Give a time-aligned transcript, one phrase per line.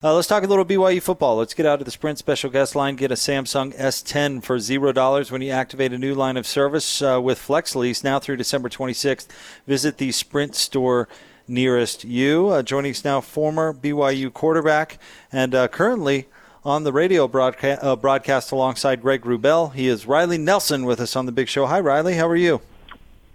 [0.00, 1.38] Uh, let's talk a little BYU football.
[1.38, 2.94] Let's get out of the Sprint special guest line.
[2.94, 7.02] Get a Samsung S10 for zero dollars when you activate a new line of service
[7.02, 9.26] uh, with FlexLease now through December 26th.
[9.66, 11.08] Visit the Sprint store
[11.48, 12.46] nearest you.
[12.46, 15.00] Uh, joining us now, former BYU quarterback
[15.32, 16.28] and uh, currently
[16.64, 19.74] on the radio broadcast, uh, broadcast alongside Greg Wrubell.
[19.74, 21.66] He is Riley Nelson with us on the Big Show.
[21.66, 22.14] Hi, Riley.
[22.14, 22.60] How are you?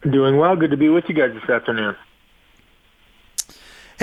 [0.09, 0.55] Doing well.
[0.55, 1.97] Good to be with you guys this afternoon.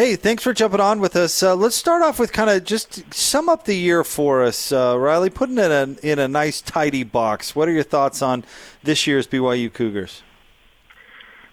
[0.01, 1.43] Hey, thanks for jumping on with us.
[1.43, 4.99] Uh, let's start off with kind of just sum up the year for us, uh,
[4.99, 5.29] Riley.
[5.29, 7.55] Putting it in, in a nice, tidy box.
[7.55, 8.43] What are your thoughts on
[8.83, 10.23] this year's BYU Cougars?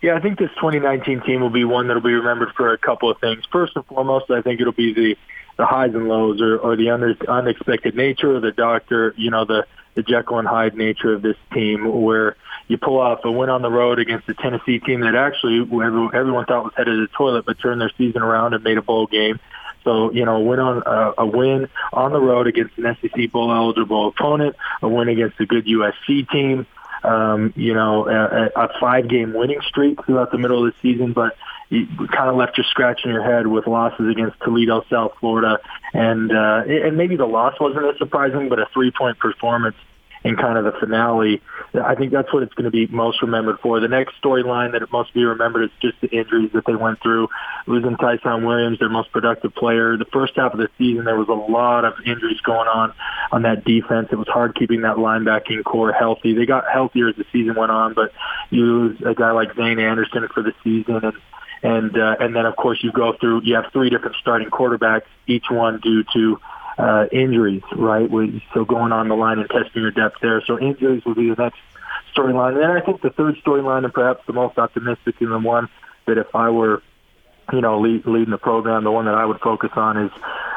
[0.02, 2.77] Yeah, I think this 2019 team will be one that will be remembered for a
[2.77, 3.43] couple of things.
[3.52, 5.17] First and foremost, I think it'll be the
[5.57, 9.43] the highs and lows, or, or the under, unexpected nature, or the doctor, you know,
[9.43, 13.49] the the Jekyll and Hyde nature of this team, where you pull off a win
[13.49, 17.13] on the road against a Tennessee team that actually everyone thought was headed to the
[17.17, 19.39] toilet, but turned their season around and made a bowl game.
[19.84, 23.53] So you know, win on uh, a win on the road against an SEC bowl
[23.53, 26.67] eligible opponent, a win against a good USC team.
[27.03, 31.13] Um, you know, a, a five game winning streak throughout the middle of the season,
[31.13, 31.38] but
[31.69, 35.59] you kind of left you scratching your head with losses against Toledo, South Florida,
[35.94, 39.75] and uh, and maybe the loss wasn't as surprising, but a three point performance
[40.23, 41.41] in kind of the finale.
[41.73, 43.79] I think that's what it's going to be most remembered for.
[43.79, 47.01] The next storyline that it must be remembered is just the injuries that they went
[47.01, 47.27] through.
[47.65, 49.97] Losing Ty'Son Williams, their most productive player.
[49.97, 52.93] The first half of the season, there was a lot of injuries going on
[53.31, 54.09] on that defense.
[54.11, 56.33] It was hard keeping that linebacking corps healthy.
[56.33, 58.13] They got healthier as the season went on, but
[58.49, 61.17] you lose a guy like Zayne Anderson for the season and
[61.63, 65.07] and uh, and then of course you go through you have three different starting quarterbacks,
[65.25, 66.39] each one due to
[66.78, 68.09] uh, injuries, right?
[68.53, 70.42] So going on the line and testing your depth there.
[70.45, 71.59] So injuries will be the next
[72.16, 72.53] storyline.
[72.53, 75.69] And then I think the third storyline, and perhaps the most optimistic, and the one
[76.06, 76.81] that if I were,
[77.52, 80.11] you know, lead, leading the program, the one that I would focus on is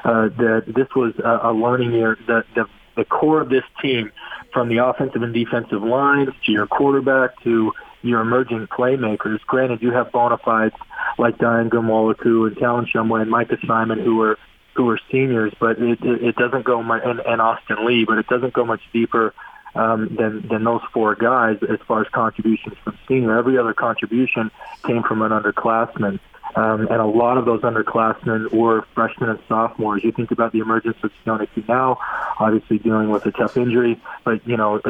[0.05, 2.19] uh, that this was a, a learning year.
[2.27, 4.11] The, the the core of this team,
[4.53, 9.41] from the offensive and defensive lines to your quarterback to your emerging playmakers.
[9.47, 10.75] Granted, you have bona fides
[11.19, 14.39] like Dayan Ghanwoloku and Talon Shumway and Micah Simon who are
[14.75, 18.19] who are seniors, but it, it, it doesn't go much, and, and Austin Lee, but
[18.19, 19.34] it doesn't go much deeper
[19.75, 23.38] um, than than those four guys as far as contributions from senior.
[23.38, 24.50] Every other contribution
[24.84, 26.19] came from an underclassman.
[26.55, 30.03] Um, and a lot of those underclassmen were freshmen and sophomores.
[30.03, 31.99] You think about the emergence of Sione now,
[32.38, 34.81] obviously dealing with a tough injury, but you know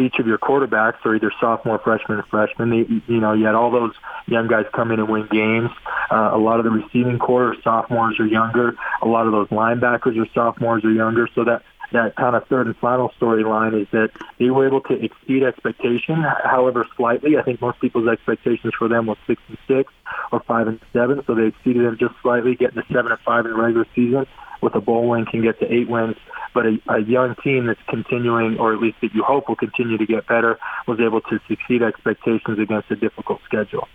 [0.00, 2.70] each of your quarterbacks are either sophomore, freshman, or freshman.
[2.70, 3.94] They, you know you had all those
[4.26, 5.70] young guys come in and win games.
[6.10, 8.76] Uh, a lot of the receiving corps are sophomores or younger.
[9.02, 11.28] A lot of those linebackers are sophomores or younger.
[11.34, 14.94] So that that kind of third and final storyline is that they were able to
[14.94, 17.36] exceed expectation, however slightly.
[17.36, 19.92] I think most people's expectations for them was six and six
[20.32, 23.44] or five and seven, so they exceeded them just slightly, getting to seven and five
[23.44, 24.26] in the regular season.
[24.62, 26.16] With a bowl win, can get to eight wins.
[26.52, 29.96] But a, a young team that's continuing, or at least that you hope will continue
[29.96, 33.88] to get better, was able to succeed expectations against a difficult schedule.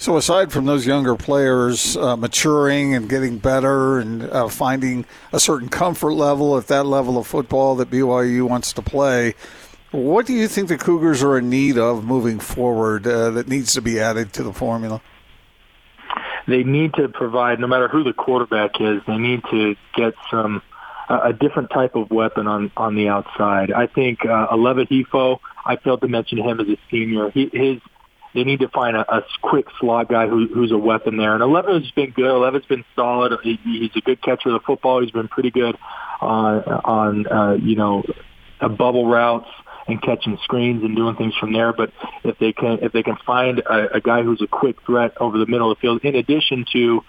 [0.00, 5.38] So, aside from those younger players uh, maturing and getting better and uh, finding a
[5.38, 9.34] certain comfort level at that level of football that BYU wants to play,
[9.90, 13.74] what do you think the Cougars are in need of moving forward uh, that needs
[13.74, 15.02] to be added to the formula?
[16.48, 20.62] They need to provide, no matter who the quarterback is, they need to get some
[21.10, 23.70] a different type of weapon on on the outside.
[23.70, 25.40] I think uh, Aleva Hifo.
[25.62, 27.30] I failed to mention him as a senior.
[27.32, 27.82] He, his
[28.34, 31.34] they need to find a, a quick slot guy who, who's a weapon there.
[31.34, 32.26] And Aleva's been good.
[32.26, 33.32] Aleva's been solid.
[33.42, 35.02] He, he's a good catcher of the football.
[35.02, 35.76] He's been pretty good
[36.20, 38.02] on on uh, you know
[38.60, 39.48] uh, bubble routes
[39.88, 41.72] and catching screens and doing things from there.
[41.72, 41.92] But
[42.24, 45.38] if they can if they can find a, a guy who's a quick threat over
[45.38, 47.02] the middle of the field, in addition to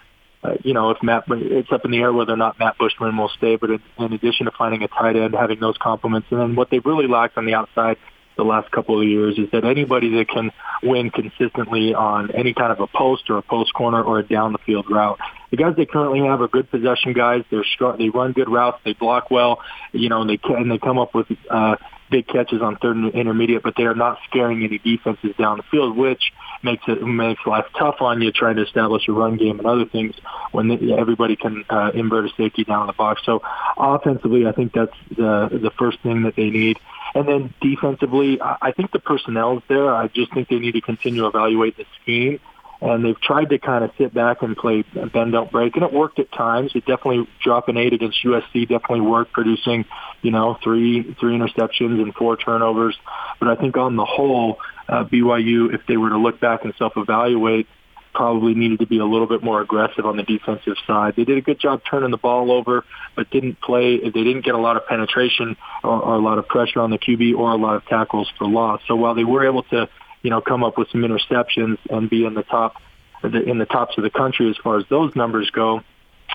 [0.44, 3.16] uh, you know, if Matt, it's up in the air whether or not Matt Bushman
[3.16, 6.40] will stay, but in, in addition to finding a tight end, having those complements, and
[6.40, 7.98] then what they've really lacked on the outside
[8.38, 10.52] the last couple of years is that anybody that can
[10.84, 14.54] win consistently on any kind of a post or a post corner or a down
[14.54, 15.20] the field route.
[15.52, 17.44] The guys they currently have are good possession guys.
[17.52, 17.98] They're strong.
[17.98, 18.80] They run good routes.
[18.86, 19.60] They block well.
[19.92, 21.76] You know, and they can, and they come up with uh,
[22.12, 25.64] big catches on third and intermediate, but they are not scaring any defenses down the
[25.64, 26.22] field, which
[26.62, 29.86] makes it makes life tough on you trying to establish a run game and other
[29.86, 30.14] things
[30.52, 33.22] when everybody can uh, invert a safety down in the box.
[33.26, 33.42] So
[33.78, 36.78] offensively, I think that's the the first thing that they need.
[37.14, 39.94] And then defensively, I think the personnel is there.
[39.94, 42.40] I just think they need to continue to evaluate the scheme.
[42.82, 44.84] And they've tried to kind of sit back and play
[45.14, 46.72] bend don't break, and it worked at times.
[46.74, 49.86] It definitely dropping eight against USC definitely worked, producing
[50.24, 52.98] you know three three interceptions and four turnovers.
[53.40, 54.58] But I think on the whole,
[54.90, 57.68] uh, BYU, if they were to look back and self-evaluate,
[58.14, 61.14] probably needed to be a little bit more aggressive on the defensive side.
[61.16, 62.84] They did a good job turning the ball over,
[63.16, 64.00] but didn't play.
[64.00, 66.98] They didn't get a lot of penetration or, or a lot of pressure on the
[66.98, 68.82] QB or a lot of tackles for loss.
[68.88, 69.90] So while they were able to,
[70.22, 72.76] you know, come up with some interceptions and be in the top
[73.24, 75.82] in the tops of the country as far as those numbers go,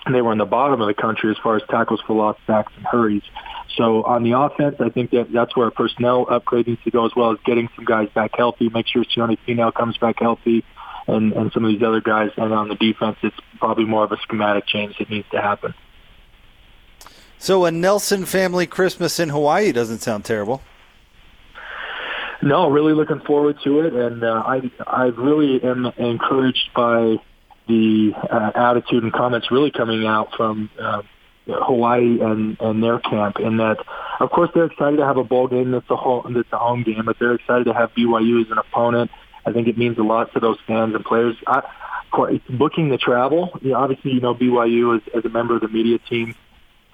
[0.09, 2.71] they were in the bottom of the country as far as tackles for loss, sacks,
[2.77, 3.23] and hurries.
[3.75, 7.11] So on the offense, I think that that's where personnel upgrade needs to go as
[7.15, 8.69] well as getting some guys back healthy.
[8.69, 10.63] Make sure Sione Finau comes back healthy,
[11.07, 12.31] and and some of these other guys.
[12.37, 15.73] And on the defense, it's probably more of a schematic change that needs to happen.
[17.37, 20.61] So a Nelson family Christmas in Hawaii doesn't sound terrible.
[22.47, 27.17] No, really looking forward to it, and uh, I I really am encouraged by
[27.67, 31.01] the uh, attitude and comments really coming out from uh,
[31.47, 33.41] Hawaii and and their camp.
[33.41, 33.83] In that,
[34.21, 36.83] of course, they're excited to have a bowl game that's a home that's a home
[36.83, 39.11] game, but they're excited to have BYU as an opponent.
[39.45, 41.35] I think it means a lot to those fans and players.
[41.47, 41.69] I,
[42.49, 45.67] booking the travel, you know, obviously, you know BYU as, as a member of the
[45.67, 46.33] media team.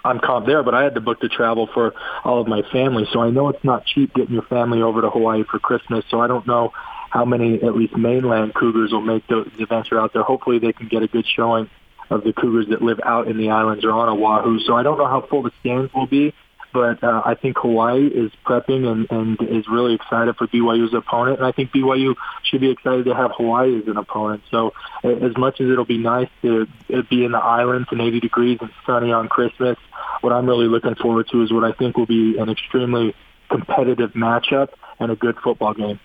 [0.04, 3.08] I'm comp there, but I had to book the travel for all of my family,
[3.12, 6.04] so I know it's not cheap getting your family over to Hawaii for Christmas.
[6.10, 6.74] So I don't know
[7.10, 10.24] how many, at least mainland Cougars, will make the, the venture out there.
[10.24, 11.70] Hopefully, they can get a good showing
[12.10, 14.60] of the Cougars that live out in the islands or on Oahu.
[14.60, 16.34] So I don't know how full the stands will be,
[16.74, 21.38] but uh, I think Hawaii is prepping and, and is really excited for BYU's opponent,
[21.38, 24.42] and I think BYU should be excited to have Hawaii as an opponent.
[24.50, 24.74] So
[25.04, 26.68] as much as it'll be nice to
[27.10, 29.78] be in the islands and 80 degrees and sunny on Christmas,
[30.22, 33.14] what I'm really looking forward to is what I think will be an extremely
[33.50, 36.00] competitive matchup and a good football game.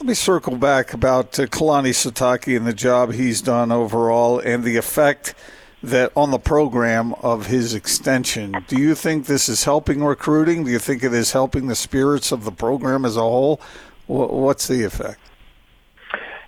[0.00, 4.62] Let me circle back about uh, Kalani Sitake and the job he's done overall and
[4.62, 5.34] the effect
[5.86, 8.54] that on the program of his extension.
[8.68, 10.64] Do you think this is helping recruiting?
[10.64, 13.60] Do you think it is helping the spirits of the program as a whole?
[14.06, 15.20] What's the effect?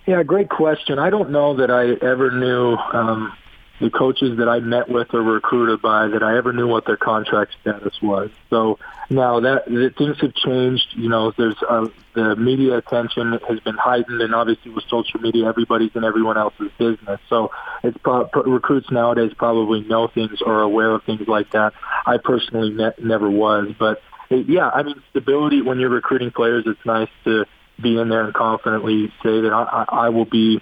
[0.05, 0.97] Yeah, great question.
[0.97, 3.31] I don't know that I ever knew um,
[3.79, 6.97] the coaches that I met with or recruited by that I ever knew what their
[6.97, 8.29] contract status was.
[8.49, 8.77] So
[9.09, 13.77] now that, that things have changed, you know, there's uh, the media attention has been
[13.77, 17.19] heightened, and obviously with social media, everybody's in everyone else's business.
[17.29, 17.51] So
[17.83, 21.73] it's pro- recruits nowadays probably know things or are aware of things like that.
[22.05, 26.65] I personally ne- never was, but it, yeah, I mean, stability when you're recruiting players,
[26.67, 27.45] it's nice to
[27.81, 30.61] be in there and confidently say that I, I, I will be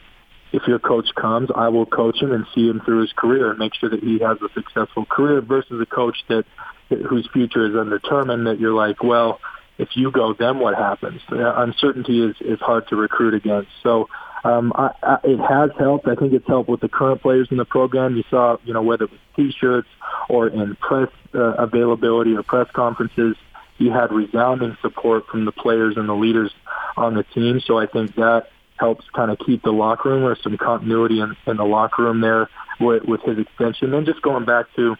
[0.57, 3.59] if your coach comes, I will coach him and see him through his career and
[3.59, 6.45] make sure that he has a successful career versus a coach that
[6.89, 9.39] whose future is undetermined that you're like, well,
[9.77, 11.21] if you go, then what happens?
[11.29, 13.69] uncertainty is, is hard to recruit against.
[13.83, 14.09] So
[14.43, 16.07] um, I, I, it has helped.
[16.07, 18.15] I think it's helped with the current players in the program.
[18.15, 19.89] You saw, you know, whether it was T-shirts
[20.27, 23.35] or in press uh, availability or press conferences,
[23.77, 26.51] you had resounding support from the players and the leaders
[26.95, 27.61] on the team.
[27.63, 28.47] So I think that
[28.79, 32.21] helps kind of keep the locker room or some continuity in, in the locker room
[32.21, 33.93] there with, with his extension.
[33.93, 34.95] And just going back to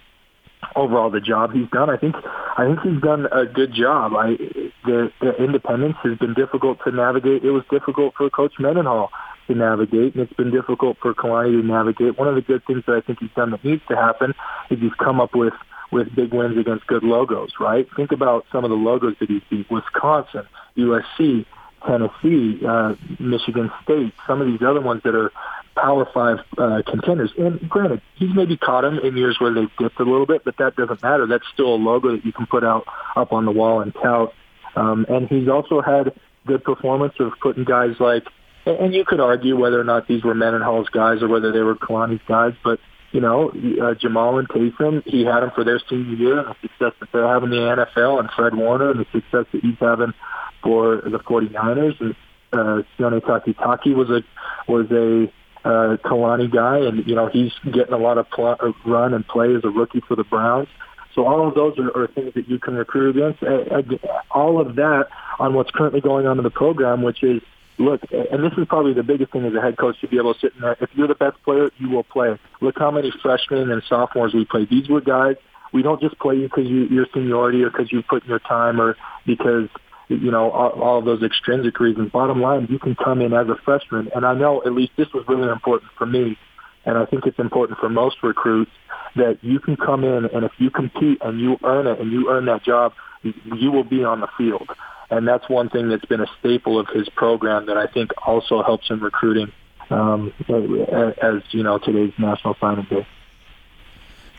[0.76, 4.14] overall the job he's done, I think I think he's done a good job.
[4.16, 4.38] I
[4.86, 7.44] the, the independence has been difficult to navigate.
[7.44, 9.12] It was difficult for Coach Mendenhall
[9.48, 12.18] to navigate, and it's been difficult for Kalani to navigate.
[12.18, 14.34] One of the good things that I think he's done that needs to happen
[14.70, 15.54] is he's come up with
[15.92, 17.88] with big wins against good logos, right?
[17.96, 19.70] Think about some of the logos that he's beat.
[19.72, 20.44] Wisconsin,
[20.78, 21.46] USC,
[21.86, 25.32] Tennessee, uh, Michigan State, some of these other ones that are
[25.76, 27.32] Power Five uh, contenders.
[27.38, 30.58] And granted, he's maybe caught them in years where they've dipped a little bit, but
[30.58, 31.28] that doesn't matter.
[31.28, 32.86] That's still a logo that you can put out
[33.16, 34.34] up on the wall and tout.
[34.76, 36.14] Um, and he's also had
[36.46, 38.24] good performance of putting guys like,
[38.66, 41.76] and you could argue whether or not these were Mendenhall's guys or whether they were
[41.76, 42.80] Kalani's guys, but
[43.12, 46.56] you know, uh, Jamaal and Taysom, he had them for their senior year and the
[46.62, 49.78] success that they're having in the NFL and Fred Warner and the success that he's
[49.80, 50.14] having
[50.62, 52.00] for the 49ers.
[52.00, 52.16] And
[52.54, 54.24] uh, Sione Takitaki was a
[54.72, 55.32] was a
[55.68, 59.28] uh, Kalani guy, and you know he's getting a lot of pl- uh, run and
[59.28, 60.68] play as a rookie for the Browns.
[61.14, 63.44] So all of those are, are things that you can recruit against.
[63.44, 63.82] Uh,
[64.30, 65.08] all of that
[65.40, 67.42] on what's currently going on in the program, which is
[67.80, 70.34] look, and this is probably the biggest thing as a head coach to be able
[70.34, 70.78] to sit in there.
[70.80, 72.38] If you're the best player, you will play.
[72.62, 74.66] Look how many freshmen and sophomores we play.
[74.66, 75.36] These were guys.
[75.74, 78.40] We don't just play you because you, your seniority or because you put in your
[78.40, 78.96] time or
[79.26, 79.68] because
[80.08, 82.12] you know, all, all of those extrinsic reasons.
[82.12, 85.08] Bottom line, you can come in as a freshman, and I know at least this
[85.14, 86.38] was really important for me,
[86.86, 88.72] and I think it's important for most recruits
[89.16, 92.30] that you can come in and if you compete and you earn it and you
[92.30, 94.70] earn that job, you will be on the field.
[95.10, 98.62] And that's one thing that's been a staple of his program that I think also
[98.64, 99.52] helps in recruiting
[99.90, 103.08] um, as, you know, today's National Signing Day.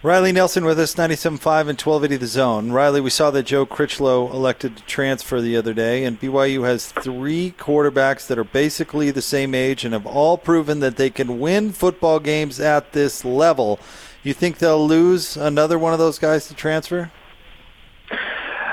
[0.00, 2.70] Riley Nelson with us, 97.5 and 1280 The Zone.
[2.70, 6.92] Riley, we saw that Joe Critchlow elected to transfer the other day, and BYU has
[6.92, 11.40] three quarterbacks that are basically the same age and have all proven that they can
[11.40, 13.80] win football games at this level.
[14.22, 17.10] You think they'll lose another one of those guys to transfer?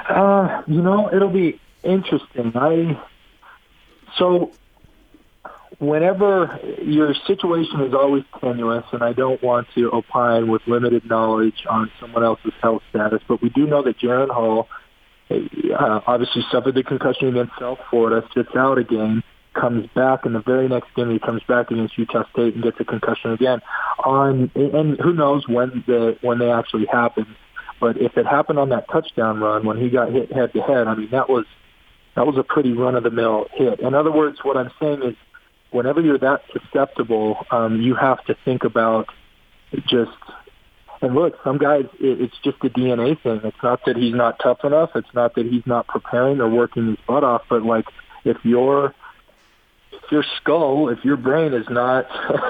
[0.08, 2.52] Uh, you know, it'll be interesting.
[2.54, 3.02] I
[4.16, 4.52] so
[5.80, 11.66] whenever your situation is always tenuous, and I don't want to opine with limited knowledge
[11.70, 14.68] on someone else's health status, but we do know that Jaren Hall
[15.30, 20.42] uh, obviously suffered the concussion against South Florida, sits out again, comes back in the
[20.42, 21.10] very next game.
[21.10, 23.62] He comes back against Utah State and gets a concussion again.
[24.04, 27.26] On and who knows when the when they actually happen.
[27.80, 30.88] But if it happened on that touchdown run when he got hit head to head,
[30.88, 31.46] I mean that was
[32.16, 33.80] that was a pretty run of the mill hit.
[33.80, 35.16] In other words, what I'm saying is
[35.76, 39.10] whenever you're that susceptible, um, you have to think about
[39.88, 40.12] just.
[41.02, 43.42] And look, some guys, it, it's just a DNA thing.
[43.44, 44.92] It's not that he's not tough enough.
[44.96, 47.44] It's not that he's not preparing or working his butt off.
[47.50, 47.86] But like,
[48.24, 48.96] if your
[49.92, 52.06] if your skull, if your brain is not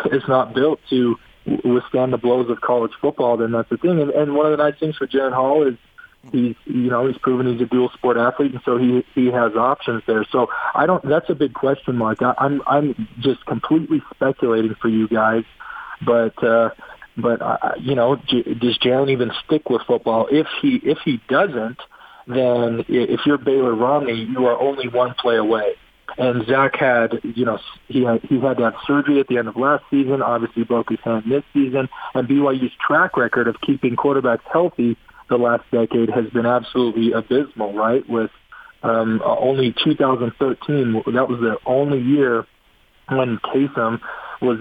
[0.13, 1.17] is not built to
[1.63, 4.00] withstand the blows of college football, then that's the thing.
[4.00, 5.75] And, and one of the nice things for Jaren Hall is
[6.32, 9.55] he's you know he's proven he's a dual sport athlete, and so he he has
[9.55, 10.25] options there.
[10.32, 11.03] So I don't.
[11.08, 12.22] That's a big question mark.
[12.22, 15.44] I, I'm I'm just completely speculating for you guys,
[16.05, 16.41] but.
[16.44, 16.70] uh
[17.17, 20.27] but uh, you know, does Jaren even stick with football?
[20.29, 21.79] If he if he doesn't,
[22.27, 25.75] then if you're Baylor Romney, you are only one play away.
[26.17, 29.48] And Zach had, you know, he had, he had to have surgery at the end
[29.48, 30.22] of last season.
[30.22, 31.89] Obviously, broke his hand this season.
[32.13, 34.98] And BYU's track record of keeping quarterbacks healthy
[35.29, 38.08] the last decade has been absolutely abysmal, right?
[38.10, 38.32] With
[38.84, 42.46] um, only 2013, that was the only year
[43.10, 44.00] when Taysom
[44.41, 44.60] was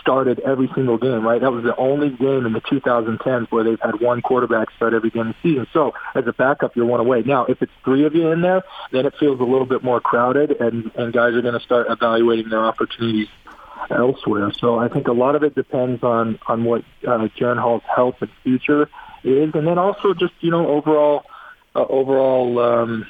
[0.00, 1.40] started every single game, right?
[1.40, 5.10] That was the only game in the 2010s where they've had one quarterback start every
[5.10, 5.66] game of the season.
[5.72, 7.22] So as a backup, you're one away.
[7.22, 10.00] Now, if it's three of you in there, then it feels a little bit more
[10.00, 13.28] crowded, and and guys are going to start evaluating their opportunities
[13.90, 14.52] elsewhere.
[14.58, 18.16] So I think a lot of it depends on on what uh, Jaren Hall's health
[18.20, 18.88] and future
[19.24, 21.24] is, and then also just you know overall
[21.74, 23.06] uh, overall um,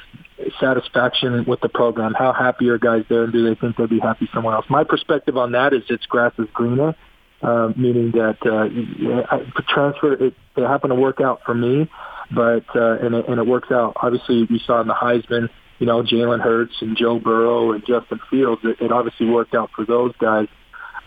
[0.58, 2.14] satisfaction with the program.
[2.14, 4.66] How happy are guys there, and do they think they'll be happy somewhere else?
[4.68, 6.94] My perspective on that is it's grass is greener,
[7.42, 9.38] uh, meaning that uh,
[9.68, 11.88] transfer it, it happened to work out for me,
[12.30, 13.94] but uh, and it, and it works out.
[13.96, 15.48] Obviously, we saw in the Heisman,
[15.78, 18.62] you know, Jalen Hurts and Joe Burrow and Justin Fields.
[18.64, 20.48] It, it obviously worked out for those guys.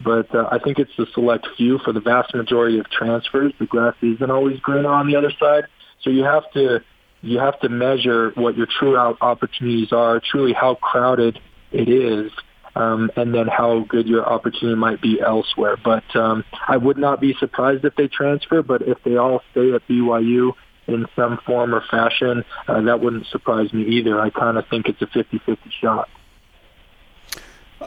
[0.04, 1.80] But uh, I think it's the select few.
[1.80, 5.66] For the vast majority of transfers, the grass isn't always greener on the other side.
[6.02, 6.82] So you have to
[7.22, 11.40] you have to measure what your true out opportunities are, truly how crowded
[11.72, 12.32] it is,
[12.76, 15.78] um, and then how good your opportunity might be elsewhere.
[15.84, 19.74] But um, I would not be surprised if they transfer, but if they all stay
[19.74, 20.52] at BYU
[20.88, 24.20] in some form or fashion, uh, that wouldn't surprise me either.
[24.20, 26.10] I kind of think it's a 50-50 shot.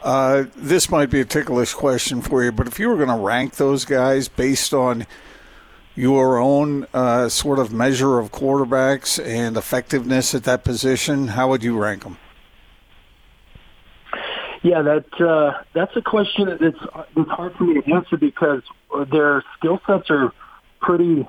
[0.03, 3.15] Uh, this might be a ticklish question for you, but if you were going to
[3.15, 5.05] rank those guys based on
[5.95, 11.63] your own uh, sort of measure of quarterbacks and effectiveness at that position, how would
[11.63, 12.17] you rank them?
[14.63, 16.75] Yeah, that uh, that's a question that's
[17.15, 18.61] it's hard for me to answer because
[19.11, 20.33] their skill sets are
[20.81, 21.27] pretty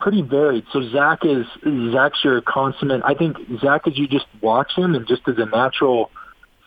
[0.00, 0.64] pretty varied.
[0.72, 1.46] So Zach is
[1.92, 3.02] Zach's your consummate.
[3.04, 6.10] I think Zach, as you just watch him and just as a natural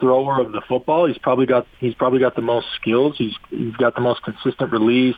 [0.02, 3.16] thrower of the football, he's probably got he's probably got the most skills.
[3.18, 5.16] He's he's got the most consistent release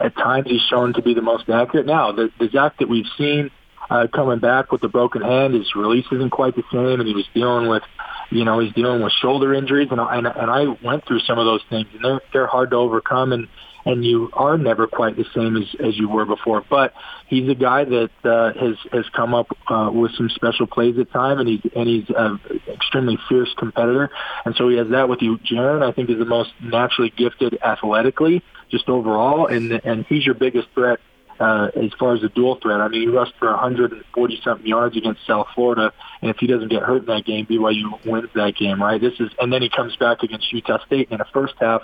[0.00, 1.86] at times he's shown to be the most accurate.
[1.86, 3.50] Now, the, the Zach that we've seen
[3.88, 7.14] uh, coming back with the broken hand, his release isn't quite the same, and he
[7.14, 7.82] was dealing with,
[8.30, 11.46] you know, he's dealing with shoulder injuries, and and, and I went through some of
[11.46, 13.48] those things, and they're they're hard to overcome, and
[13.86, 16.62] and you are never quite the same as, as you were before.
[16.68, 16.92] But
[17.28, 21.10] he's a guy that uh, has has come up uh, with some special plays at
[21.12, 24.10] time, and he's and he's an extremely fierce competitor,
[24.44, 25.38] and so he has that with you.
[25.38, 30.34] Jaren, I think, is the most naturally gifted athletically, just overall, and and he's your
[30.34, 30.98] biggest threat
[31.38, 32.80] uh, as far as the dual threat.
[32.80, 36.68] I mean, he rushed for 140 something yards against South Florida, and if he doesn't
[36.68, 39.00] get hurt in that game, BYU wins that game, right?
[39.00, 41.82] This is, and then he comes back against Utah State in the first half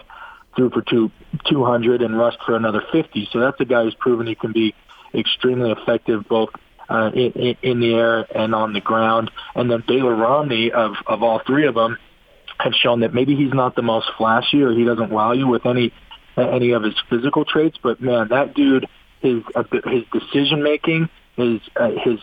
[0.55, 1.11] threw for two,
[1.49, 3.29] 200 and rushed for another 50.
[3.33, 4.75] So that's a guy who's proven he can be
[5.15, 6.51] extremely effective both
[6.89, 9.31] uh, in, in the air and on the ground.
[9.55, 11.99] And then Baylor Romney, of, of all three of them,
[12.59, 15.67] have shown that maybe he's not the most flashy or he doesn't wow you with
[15.67, 15.93] any
[16.37, 18.89] any of his physical traits, but man, that dude,
[19.21, 19.43] his
[19.85, 22.19] his decision making, his uh, his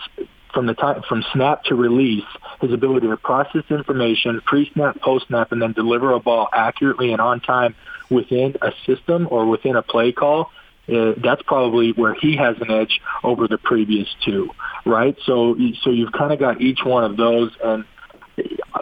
[0.53, 2.25] from the time from snap to release,
[2.61, 7.39] his ability to process information pre-snap, post-snap, and then deliver a ball accurately and on
[7.39, 7.75] time
[8.09, 10.49] within a system or within a play call
[10.91, 14.49] uh, that's probably where he has an edge over the previous two,
[14.85, 15.15] right?
[15.25, 17.85] So, so you've kind of got each one of those, and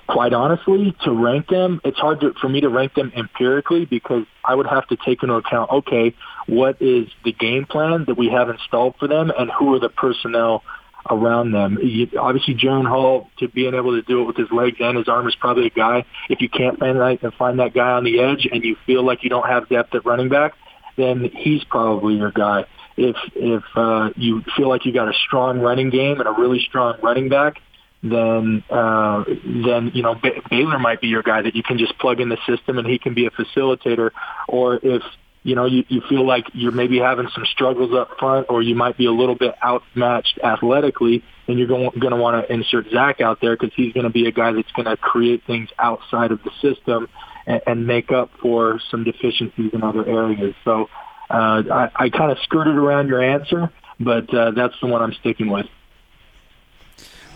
[0.08, 4.26] quite honestly, to rank them, it's hard to, for me to rank them empirically because
[4.46, 6.16] I would have to take into account, okay,
[6.48, 9.90] what is the game plan that we have installed for them, and who are the
[9.90, 10.64] personnel
[11.10, 11.78] around them.
[11.82, 15.08] You, obviously, Jaren Hall to being able to do it with his legs and his
[15.08, 16.06] arm is probably a guy.
[16.30, 19.04] If you can't find that and find that guy on the edge, and you feel
[19.04, 20.54] like you don't have depth at running back,
[20.98, 22.66] then he's probably your guy.
[22.98, 26.60] If if uh, you feel like you got a strong running game and a really
[26.68, 27.62] strong running back,
[28.02, 31.98] then uh, then you know B- Baylor might be your guy that you can just
[32.00, 34.12] plug in the system and he can be a facilitator.
[34.48, 35.04] Or if
[35.44, 38.76] you know, you, you feel like you're maybe having some struggles up front or you
[38.76, 43.22] might be a little bit outmatched athletically, and you're going, to want to insert Zach
[43.22, 46.32] out there because he's going to be a guy that's going to create things outside
[46.32, 47.08] of the system
[47.46, 50.54] and, and make up for some deficiencies in other areas.
[50.66, 50.90] So
[51.30, 55.14] uh, I, I kind of skirted around your answer, but uh, that's the one I'm
[55.14, 55.68] sticking with.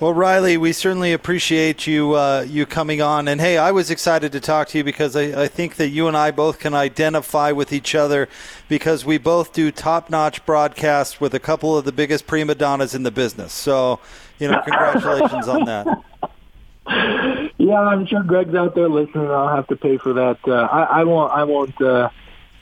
[0.01, 3.27] Well, Riley, we certainly appreciate you uh, you coming on.
[3.27, 6.07] And hey, I was excited to talk to you because I, I, think that you
[6.07, 8.27] and I both can identify with each other
[8.67, 12.95] because we both do top notch broadcasts with a couple of the biggest prima donnas
[12.95, 13.53] in the business.
[13.53, 13.99] So,
[14.39, 15.87] you know, congratulations on that.
[17.57, 19.29] Yeah, I'm sure Greg's out there listening.
[19.29, 20.39] I'll have to pay for that.
[20.47, 21.31] Uh, I, I won't.
[21.31, 21.79] I won't.
[21.79, 22.09] Uh,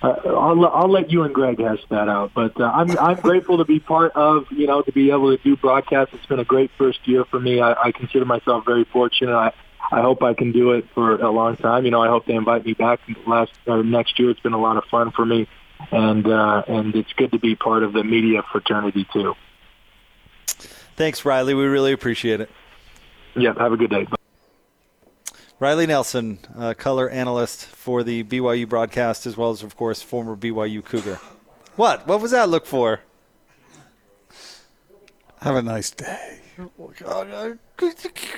[0.01, 2.31] uh, I'll, I'll let you and Greg hash that out.
[2.33, 5.43] But uh, I'm I'm grateful to be part of you know to be able to
[5.43, 6.13] do broadcasts.
[6.13, 7.59] It's been a great first year for me.
[7.59, 9.35] I, I consider myself very fortunate.
[9.35, 9.53] I
[9.91, 11.85] I hope I can do it for a long time.
[11.85, 14.29] You know, I hope they invite me back last or next year.
[14.29, 15.47] It's been a lot of fun for me,
[15.91, 19.35] and uh, and it's good to be part of the media fraternity too.
[20.95, 21.53] Thanks, Riley.
[21.53, 22.49] We really appreciate it.
[23.35, 24.05] Yeah, have a good day.
[25.59, 30.35] Riley Nelson, uh, color analyst for the BYU broadcast, as well as, of course, former
[30.37, 31.19] BYU Cougar.
[31.75, 32.07] What?
[32.07, 33.01] What was that look for?
[35.41, 36.39] Have a nice day.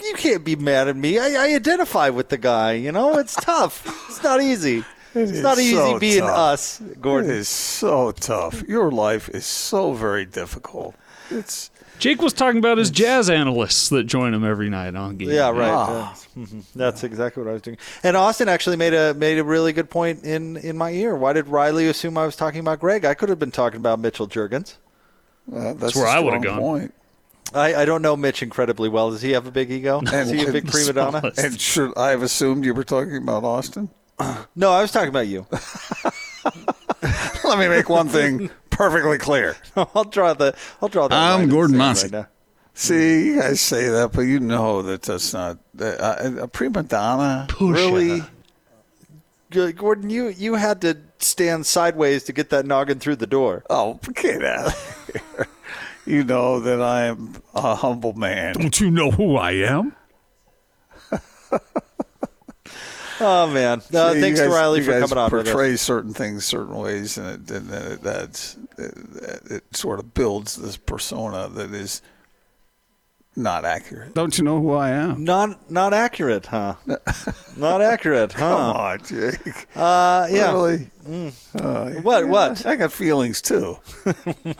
[0.04, 1.18] You can't be mad at me.
[1.18, 2.74] I, I identify with the guy.
[2.74, 3.86] You know, it's tough.
[4.10, 4.84] It's not easy.
[5.14, 6.38] It it's not easy so being tough.
[6.38, 7.30] us, Gordon.
[7.32, 8.64] It is so tough.
[8.68, 10.96] Your life is so very difficult.
[11.30, 15.30] It's Jake was talking about his jazz analysts that join him every night on game.
[15.30, 15.70] Yeah, right.
[15.70, 16.16] Ah.
[16.36, 16.64] Mhm.
[16.76, 17.78] That's exactly what I was doing.
[18.04, 21.16] And Austin actually made a made a really good point in in my ear.
[21.16, 23.06] Why did Riley assume I was talking about Greg?
[23.06, 24.76] I could have been talking about Mitchell Juergens.
[25.54, 26.60] uh, that's, where a I would've gone.
[26.60, 26.94] Point.
[27.54, 29.12] I, I don't know Mitch incredibly well.
[29.12, 30.00] Does he have a big ego?
[30.02, 31.32] Is he a big prima donna?
[31.38, 33.90] And should I have assumed you were talking about Austin?
[34.56, 35.46] No, I was talking about you.
[37.44, 39.56] Let me make one thing perfectly clear.
[39.76, 41.16] I'll draw the I'll draw that.
[41.16, 42.04] I'm line in the Gordon sand Mossy.
[42.04, 42.28] Right now.
[42.74, 46.84] See, you guys say that, but you know that that's not that, uh, a prima
[46.84, 47.48] donna.
[47.60, 48.24] Really,
[49.50, 53.64] Good- Gordon, you you had to stand sideways to get that noggin through the door.
[53.70, 55.48] Oh, get out of.
[56.06, 58.54] You know that I am a humble man.
[58.56, 59.94] Don't you know who I am?
[63.24, 63.82] Oh man!
[63.92, 65.54] No, See, you thanks to Riley you for guys coming on with us.
[65.54, 68.94] Portray certain things certain ways, and it, and it, that's it,
[69.52, 72.02] it sort of builds this persona that is
[73.36, 74.14] not accurate.
[74.14, 75.24] Don't you know who I am?
[75.24, 76.76] Not not accurate, huh?
[77.58, 78.40] not accurate, huh?
[78.40, 78.82] Come huh?
[78.82, 79.68] on, Jake.
[79.76, 80.52] Uh, yeah.
[80.52, 80.88] Really?
[81.56, 82.28] Uh, what?
[82.28, 82.66] What?
[82.66, 83.78] I got feelings too.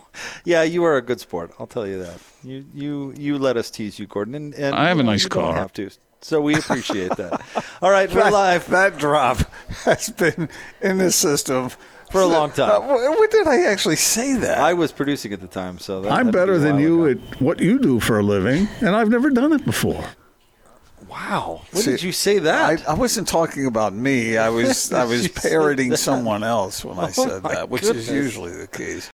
[0.46, 1.52] Yeah, you are a good sport.
[1.60, 2.20] I'll tell you that.
[2.44, 5.30] You you you let us tease you, Gordon, and, and I have a nice you
[5.30, 5.56] don't car.
[5.56, 5.90] have to.
[6.22, 7.42] So we appreciate that.
[7.82, 8.68] All right, we're That, live.
[8.70, 9.40] that drop
[9.86, 10.50] has been
[10.82, 11.70] in the system
[12.12, 12.70] For a long time.
[12.84, 14.60] Uh, when did I actually say that?
[14.60, 17.22] I was producing at the time, so that I'm to be better than you ago.
[17.34, 20.06] at what you do for a living, and I've never done it before.
[21.10, 22.88] Wow, when See, did you say that?
[22.88, 24.38] I, I wasn't talking about me.
[24.38, 28.08] I was I was parroting someone else when I Oh, said my that, which goodness.
[28.08, 29.10] is usually the case.